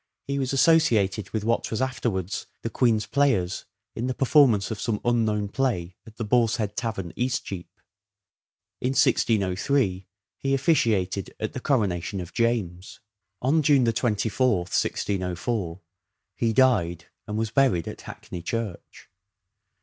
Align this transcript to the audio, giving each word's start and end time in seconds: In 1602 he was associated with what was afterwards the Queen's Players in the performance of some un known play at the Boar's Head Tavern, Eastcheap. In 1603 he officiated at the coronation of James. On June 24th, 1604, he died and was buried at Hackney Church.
In 0.27 0.37
1602 0.37 0.37
he 0.37 0.39
was 0.39 0.51
associated 0.91 1.29
with 1.31 1.43
what 1.43 1.69
was 1.69 1.79
afterwards 1.79 2.47
the 2.63 2.71
Queen's 2.71 3.05
Players 3.05 3.65
in 3.93 4.07
the 4.07 4.15
performance 4.15 4.71
of 4.71 4.81
some 4.81 4.99
un 5.05 5.25
known 5.25 5.47
play 5.47 5.95
at 6.07 6.15
the 6.15 6.23
Boar's 6.23 6.55
Head 6.55 6.75
Tavern, 6.75 7.13
Eastcheap. 7.15 7.69
In 8.81 8.93
1603 8.93 10.07
he 10.39 10.53
officiated 10.55 11.35
at 11.39 11.53
the 11.53 11.59
coronation 11.59 12.19
of 12.19 12.33
James. 12.33 12.99
On 13.43 13.61
June 13.61 13.85
24th, 13.85 14.73
1604, 14.73 15.81
he 16.35 16.51
died 16.51 17.05
and 17.27 17.37
was 17.37 17.51
buried 17.51 17.87
at 17.87 18.01
Hackney 18.01 18.41
Church. 18.41 19.07